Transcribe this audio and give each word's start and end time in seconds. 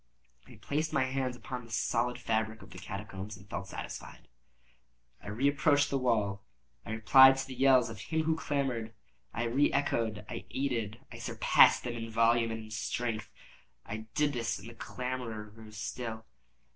I 0.47 0.55
placed 0.55 0.91
my 0.91 1.03
hand 1.03 1.35
upon 1.35 1.63
the 1.63 1.71
solid 1.71 2.17
fabric 2.17 2.63
of 2.63 2.71
the 2.71 2.79
catacombs, 2.79 3.37
and 3.37 3.47
felt 3.47 3.67
satisfied. 3.67 4.27
I 5.21 5.27
reapproached 5.27 5.91
the 5.91 5.99
wall. 5.99 6.41
I 6.83 6.89
replied 6.93 7.37
to 7.37 7.45
the 7.45 7.53
yells 7.53 7.87
of 7.91 7.99
him 7.99 8.23
who 8.23 8.35
clamored. 8.35 8.95
I 9.31 9.43
re 9.43 9.71
echoed—I 9.71 10.45
aided—I 10.49 11.19
surpassed 11.19 11.83
them 11.83 11.93
in 11.93 12.09
volume 12.09 12.49
and 12.49 12.63
in 12.63 12.71
strength. 12.71 13.29
I 13.85 14.07
did 14.15 14.33
this, 14.33 14.57
and 14.57 14.67
the 14.67 14.73
clamorer 14.73 15.51
grew 15.53 15.69
still. 15.69 16.25